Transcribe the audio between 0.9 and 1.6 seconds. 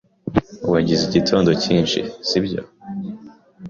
igitondo